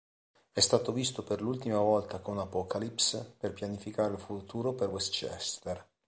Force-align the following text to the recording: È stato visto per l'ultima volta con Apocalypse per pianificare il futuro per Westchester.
È 0.51 0.59
stato 0.59 0.93
visto 0.93 1.21
per 1.23 1.43
l'ultima 1.43 1.77
volta 1.77 2.17
con 2.17 2.39
Apocalypse 2.39 3.35
per 3.37 3.53
pianificare 3.53 4.15
il 4.15 4.19
futuro 4.19 4.73
per 4.73 4.89
Westchester. 4.89 5.87